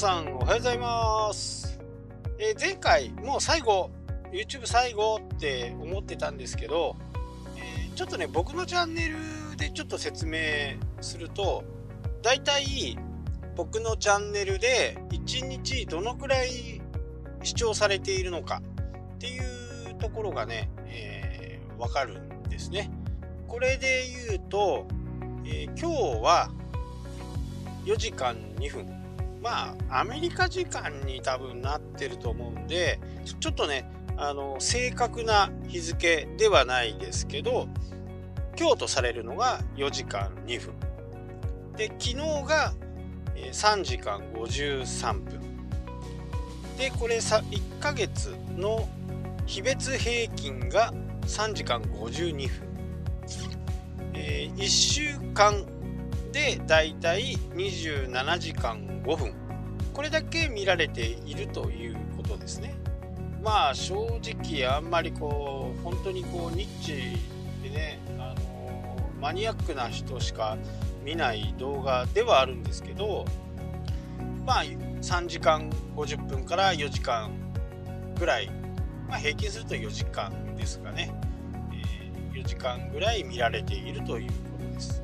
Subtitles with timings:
[0.00, 1.78] さんおはようございます、
[2.38, 3.90] えー、前回もう最後
[4.32, 6.96] YouTube 最後って思ってたんですけど、
[7.58, 10.38] えー、ちょっとね僕のチャンネルでちょっと説明
[11.02, 11.64] すると
[12.22, 12.98] だいたい
[13.56, 16.80] 僕のチャンネルで1日どのくらい
[17.42, 18.62] 視聴されているのか
[19.16, 22.90] っていうところがね、えー、わかるんですね。
[23.46, 24.86] これで言うと、
[25.44, 26.50] えー、今日は
[27.84, 28.99] 4時間2分
[29.42, 33.00] まあアメリカ時間に多分なってると思うんで
[33.40, 37.68] ちょっとねあの正確な日付ではないですけど
[38.58, 40.74] 今日とされるのが4時間2分。
[41.76, 42.16] で昨日
[42.46, 42.74] が
[43.52, 45.40] 3時間53分。
[46.76, 48.88] でこれさ1ヶ月の
[49.46, 52.70] 日別平均が3時間52分、
[54.14, 55.64] えー、1週間
[56.32, 59.34] でだいたい27時間5分。
[59.92, 62.74] これだけ見られているということですね。
[63.42, 67.18] まあ正直あんまりこう本当にこうニッチ
[67.62, 70.56] でね、あの、マニアックな人しか
[71.04, 73.24] 見ない動画ではあるんですけど
[74.46, 77.30] まあ3時間50分から4時間
[78.18, 78.50] ぐらい、
[79.08, 81.12] まあ、平均すると4時間ですかね、
[81.72, 85.02] えー、4時間ぐらい見られているということです。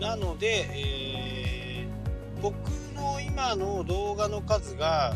[0.00, 2.54] なので、えー、僕
[2.94, 5.14] の今の動画の数が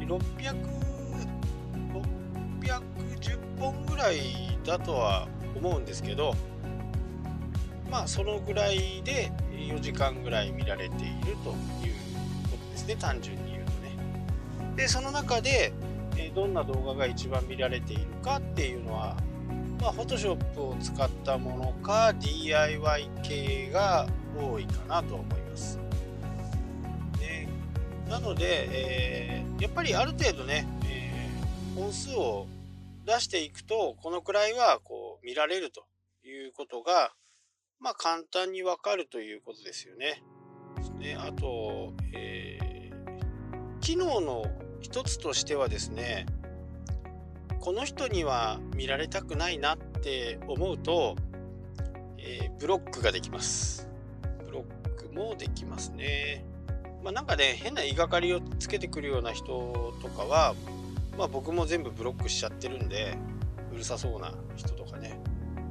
[0.00, 0.82] 600
[2.62, 6.34] 610本ぐらいだとは思うんですけど
[7.90, 11.36] まあそのぐらいで4時間ぐらい見られているという
[12.50, 13.96] ことですね単純に言うとね。
[14.76, 15.72] でその中で
[16.34, 19.16] どんな動画が一番見られているかっていうのは
[19.82, 24.06] まあ、Photoshop を使ったものか DIY 系が
[24.40, 25.78] 多いかなと思います。
[27.18, 27.48] で
[28.08, 32.46] なので、えー、やっぱりある程度ね、えー、本数を
[33.04, 35.84] 出していくとこのくらいはこう見られると
[36.24, 37.12] いうことが
[37.82, 40.22] まあ、簡単にわかるということですよね。
[41.00, 44.44] であと、えー、機能の
[44.80, 46.26] 一つとしてはですね
[47.62, 51.14] この人には見られたくないなって思うと、
[52.18, 53.88] えー、ブロックができます。
[54.44, 56.44] ブロックもできますね。
[57.04, 60.56] まあ、なんかね変な言いがかりをつけてくるような人とかは、
[61.16, 63.16] まあ、僕も全部ブロックしちゃってるんで
[63.72, 65.20] うるさそうな人とかね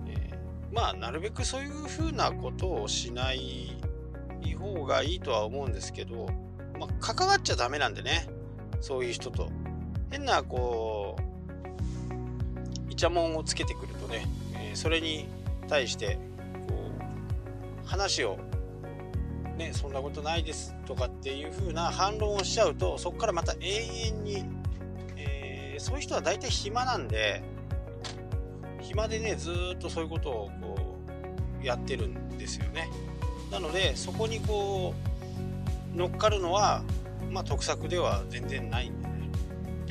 [0.07, 0.29] え
[0.71, 3.75] まあなるべくそういうふうなことをしない
[4.61, 6.29] 方がいいとは思うんですけど、
[6.79, 8.29] まあ、関わっちゃダメなんでね
[8.79, 9.49] そういう人と
[10.09, 11.30] 変なこう
[12.91, 15.29] イチャモンをつけてくるとね、え、それに
[15.69, 16.19] 対して
[16.67, 16.75] こ
[17.85, 18.37] う話を
[19.57, 24.43] ねそんなことないですとかっていう風な反論をしちゃうとそこからまた永遠に、
[25.15, 27.41] え、そういう人は大体暇なんで
[28.81, 30.97] 暇でねずっとそういうことをこ
[31.63, 32.89] うやってるんですよね。
[33.51, 34.93] なのでそこにこ
[35.93, 36.83] う乗っかるのは
[37.29, 39.00] まあ得策では全然ないん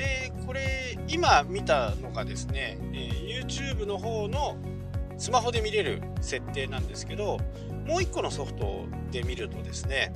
[0.01, 3.11] でこれ今見たのがですね、え、
[3.45, 4.57] YouTube の方の
[5.19, 7.39] スマホで見れる設定なんですけど
[7.87, 10.15] もう一個のソフトで見るとですね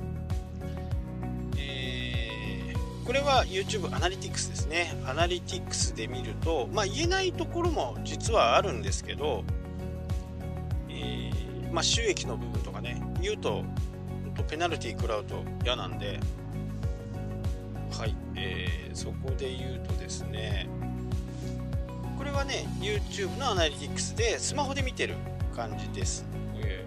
[1.59, 2.73] え
[3.05, 4.95] これは YouTube アナリティクスですね。
[5.05, 9.43] アナリティクスで見ると、まあ、言えないところも実はあるんですけど、
[10.89, 13.63] えー、まあ、収益の部分とかね、言うと、
[14.49, 16.19] ペナルティー食らうと嫌なんで、
[18.95, 20.67] そこで言うとですね、
[22.17, 25.15] これはね、YouTube のアナリティクスでスマホで見てる
[25.55, 26.25] 感じです。
[26.55, 26.85] え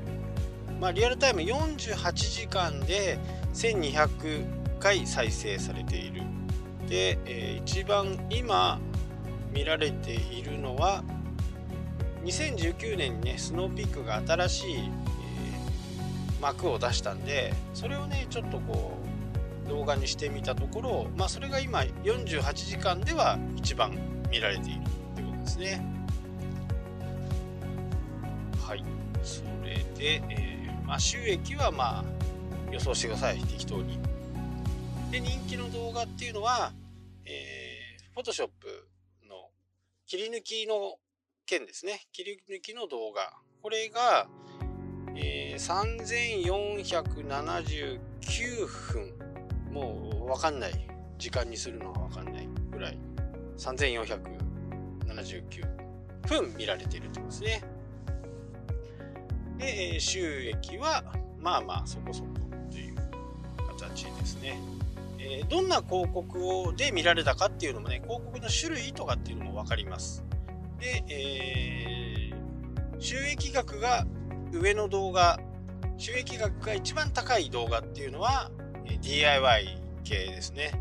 [0.71, 3.19] ー、まあ、リアルタイム48時間で
[3.53, 6.23] 1200回再生されている
[6.89, 8.79] で、えー、一番今
[9.53, 11.03] 見られているのは
[12.25, 18.98] 2019年にねスノーピークが新しい、えー、幕を出したんでそれをねちょっとこう
[19.69, 23.93] 動画にしてみたところまあそれが今48時間では一番
[24.31, 25.85] 見られているってことですね
[28.67, 28.85] はい
[29.23, 32.05] それで、えー、まあ、収益はまあ
[32.73, 33.99] 予想してください適当に
[35.11, 36.73] で、人気の動画っていうのは、
[37.25, 38.49] えー、Photoshop
[39.27, 39.49] の
[40.07, 40.97] 切り抜きの
[41.47, 42.03] 件ですね。
[42.13, 43.33] 切り抜きの動画。
[43.63, 44.29] これが、
[45.17, 49.38] えー、3479分。
[49.71, 50.73] もうわかんない。
[51.19, 52.99] 時間にするのがわかんないぐらい。
[53.57, 55.43] 3479
[56.29, 57.65] 分見られているってことですね。
[59.59, 61.03] で、収益は、
[61.41, 62.29] まあまあそこそこ。
[65.21, 70.25] えー、どんな広告をで見られたかっていうのもね広告の種類とかっていうのも分かります
[70.81, 74.07] で、えー、収益額が
[74.53, 75.39] 上の動画
[75.99, 78.53] 収益額が一番高い動画っていうのは、
[78.97, 80.73] DIY 系ですね、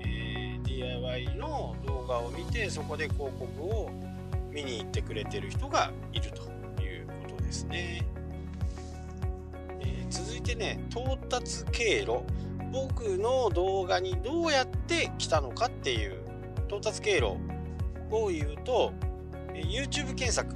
[0.00, 3.90] えー、DIY の動画を見てそこで広告を
[4.50, 8.04] 見に行ってくれてる人がいるということですね、
[9.80, 12.22] えー、続いてね到達経路。
[12.72, 16.18] 僕の動画にどうやって来たのかっていう
[16.66, 17.36] 到達経路
[18.10, 18.92] を言うと
[19.52, 20.54] YouTube 検索、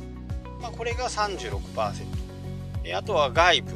[0.61, 3.73] まあ、これが36%あとは外部、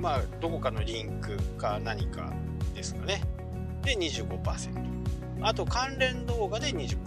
[0.00, 2.32] まあ、どこかのリンクか何か
[2.80, 3.20] ですかね。
[3.82, 4.90] で25%
[5.42, 7.06] あと関連動画で20%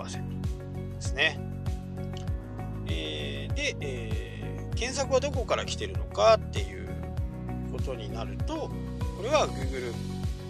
[0.96, 1.40] ですね、
[2.88, 6.90] えー、で、えー、検索はどこから来てるのかっていう
[7.72, 8.72] ことになると
[9.18, 9.94] これは Google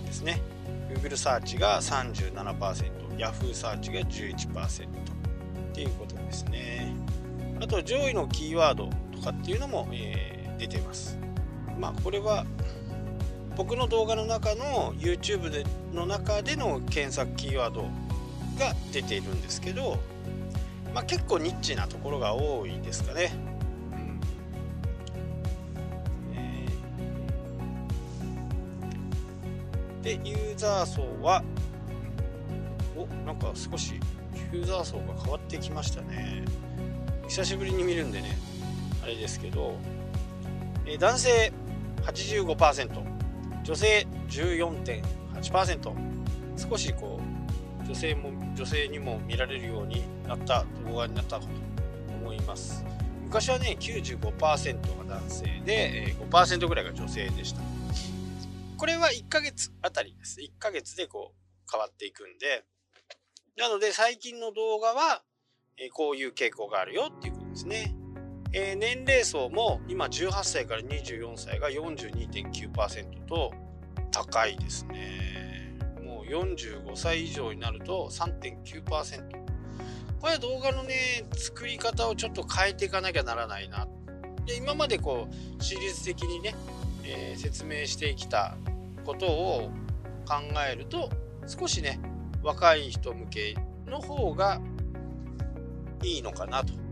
[0.05, 0.41] ですね。
[0.89, 4.89] Google サーチが 37%Yahoo サーチが11%っ
[5.73, 6.93] ていうことですね。
[7.61, 11.17] あと上位のキーワードとかっていうのも、えー、出てます。
[11.79, 12.45] まあこれは
[13.55, 15.63] 僕の動画の中の YouTube で
[15.93, 17.83] の中での検索キーワード
[18.57, 19.99] が出ているんですけど、
[20.93, 23.31] まあ、結構ニッチなところが多いですかね。
[30.01, 31.41] でユーザー層は
[32.97, 33.93] おなんか少し
[34.51, 36.43] ユーザー層が変わってきましたね。
[37.29, 38.37] 久しぶりに見るんでね
[39.01, 39.77] あれですけど、
[40.85, 41.53] え男性
[42.01, 43.12] 85%
[43.63, 45.93] 女性14.8%
[46.69, 47.19] 少しこ
[47.81, 51.47] う女性も女性にも見られるようになった動画になったと
[52.21, 52.85] 思います
[53.23, 57.61] 昔はね95%が男性で5%ぐらいが女性でした
[58.83, 60.41] これは1ヶ月あたりです。
[60.41, 62.65] 1ヶ月でこう変わっていくんで、
[63.57, 65.23] なので最近の動画は、
[65.93, 67.95] こういう傾向があるよっていうことですね。
[68.53, 73.51] えー、年齢層も今18歳から24歳が42.9%と
[74.11, 75.77] 高いですね。
[76.03, 79.43] もう45歳以上になると3.9%。
[80.19, 83.87] これは動画のね、作り方をちょっと変えていかなきゃならないな。
[84.45, 85.27] で、今までこ
[85.59, 86.55] う、シリーズ的にね、
[87.05, 88.55] えー、説明してきた
[89.05, 89.71] ことを
[90.25, 90.35] 考
[90.69, 91.09] えると
[91.45, 91.99] 少しね
[92.41, 93.55] 若い人向け
[93.87, 94.61] の方が
[96.03, 96.82] いいのかなと。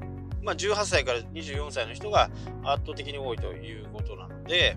[0.43, 2.29] まあ、18歳から24歳の人が
[2.63, 4.75] 圧倒的に多いということなので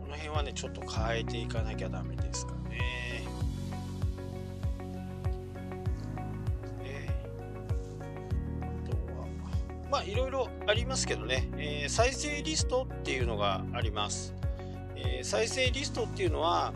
[0.00, 3.24] この辺はねちょっと変えていかなきゃダメですかね。
[8.60, 9.26] あとは
[9.90, 14.34] まあいろいろありますけどね、えー、再生リストっていうのがあります。
[14.96, 16.72] えー、再生リストっていうのは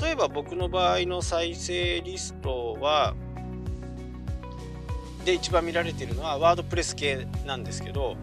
[0.00, 3.14] 例えば僕の場合の再生リストは
[5.24, 8.16] で一番見られているのはワードプレス系なんですけど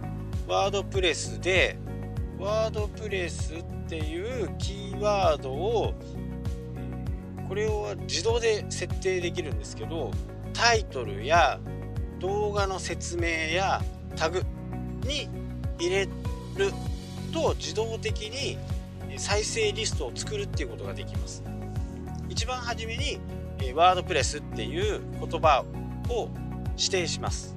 [0.47, 1.77] ワードプレスで
[2.37, 5.93] ワードプレスっていうキーワードを
[7.47, 10.11] これを自動で設定できるんですけど
[10.53, 11.59] タイトルや
[12.19, 13.81] 動画の説明や
[14.15, 14.43] タグ
[15.05, 15.29] に
[15.79, 16.11] 入れる
[17.33, 18.57] と自動的に
[19.17, 21.43] 再生リストを作るっていうことができます。
[22.27, 23.19] 一番初めに
[23.73, 25.65] ワードプレスっていう言葉
[26.09, 26.29] を
[26.79, 27.55] 指定します。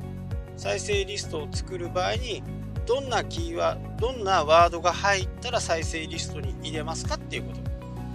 [0.57, 2.43] 再生リストを作る場合に
[2.87, 7.63] どんなキーワードどんなワードが入ったら再生リストに入れますかっていうこと。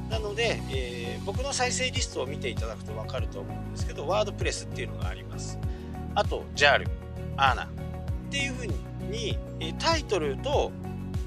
[0.10, 5.58] なので、えー、僕の再生リストを見ていただくと分かると思うんですけどワードプレスっていうのがあります。
[6.16, 6.88] あと JAL、
[7.38, 7.68] ANA っ
[8.30, 8.68] ていうふう
[9.12, 9.38] に
[9.80, 10.72] タイトルと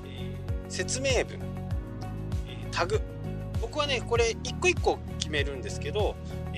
[0.07, 0.37] え
[0.69, 1.39] 説明文
[2.47, 3.01] えタグ。
[3.61, 6.17] 僕はねこれ一個一個決めるんですけど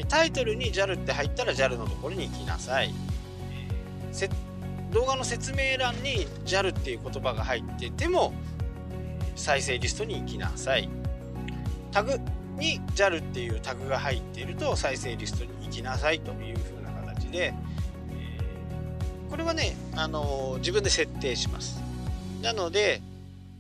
[0.09, 2.95] タイトルに JAL って入ったら JAL のところに行きなさい、
[4.93, 8.33] 動画の説明欄に JAL っていう言葉が入ってても
[9.35, 10.89] 再生リストに行きなさい。
[11.91, 12.19] タグ
[12.59, 17.55] に JAL っていうタグが入っていると再生リストに行きなさいというふうな形で、
[18.11, 18.39] え
[19.31, 21.81] これはね、あの自分で設定します。
[22.43, 23.01] なので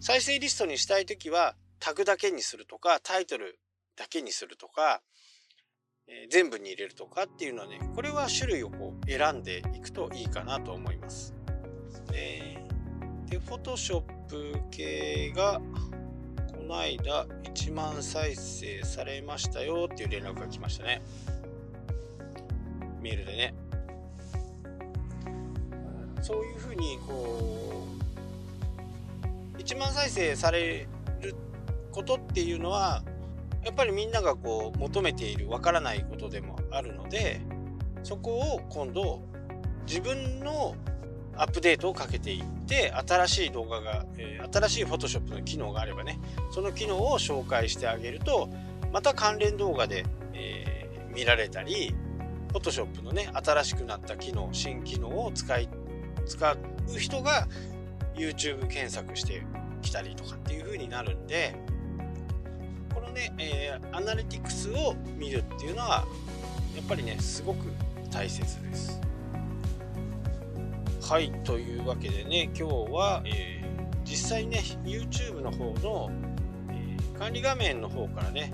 [0.01, 3.59] 再生リストにしたい時はタグだけにするとかタイトル
[3.97, 5.01] だけにするとか、
[6.15, 11.35] え、全部に入れるとかっていうのはねこれは種類をこう選んでいくといいかなと思います。
[12.13, 12.63] え
[13.29, 14.03] で Photoshop
[14.71, 15.61] 系が
[16.55, 21.03] この間1万再生されましたよっていう連絡が来ましたね。
[23.01, 23.55] メールでね。
[26.21, 27.89] そういうふうにこ
[29.57, 30.87] う1万再生され
[31.21, 31.35] る
[31.91, 33.03] ことっていうのは
[33.65, 37.41] やっぱりみんながこう求めているわからないことでもあるので
[38.03, 39.23] そこを今度
[39.87, 40.75] 自分の
[41.37, 48.49] アップデートをかけていって新しい動画が、えー、新しい Photoshop の機能があればねその機能を紹介してあげると
[48.93, 50.05] また関連動画で、
[50.35, 51.95] えー、見られたり
[52.53, 55.69] Photoshop のね新しくなった機能新機能を使い
[56.27, 56.59] 使う
[56.99, 57.49] 人が
[58.15, 59.43] YouTube 検索して
[59.81, 61.57] きたりとかっていう風になるんで
[63.03, 66.05] のね、えー、アナリティクスを見るっていうのは
[66.77, 67.67] やっぱりねすごく
[68.11, 69.01] 大切です。
[71.03, 76.11] はいというわけでね今日は、えー、実際ね YouTube の方の、
[76.71, 78.53] えー、管理画面の方からね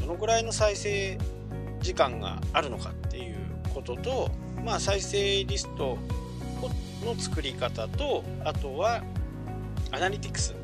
[0.00, 1.18] どのくらいの再生
[1.80, 3.36] 時間があるのかっていう
[3.74, 4.30] ことと
[4.64, 5.98] まあ再生リスト
[7.04, 9.02] の作り方とあとは
[9.90, 10.54] アナリティクス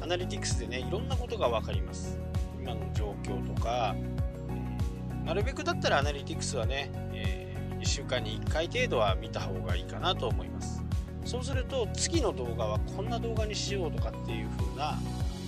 [0.00, 2.18] アナリティクスでねいろんなことが分かります
[2.66, 10.82] 今の状況とか、えー、なるべくだったらアナリティクスはね、えー、1週間に1回程度は見た方がいいかなと思います。
[11.24, 14.98] そうすると次の動画はこんな動画にしようとかっていう風な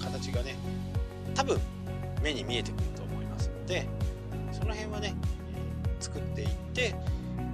[0.01, 0.55] 形がね
[1.35, 1.59] 多分
[2.23, 3.87] 目に見えてくると思いますので
[4.51, 5.15] その辺はね
[6.01, 6.97] 作っていって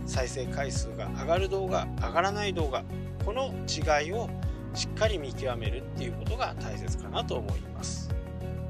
[0.06, 2.82] 再生回数が上がる動画上がらない動画
[3.26, 4.30] この違いを
[4.72, 8.13] しっかり見極めるっていうことが大切かなと思います。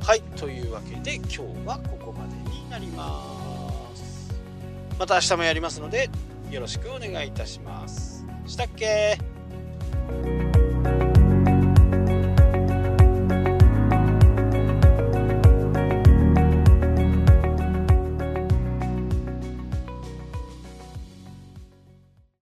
[0.06, 4.30] はいというわけで今日はここまでになります。
[4.98, 6.10] また明日もやりますので
[6.50, 8.26] よろしくお願いいたします。
[8.46, 9.18] したっけ？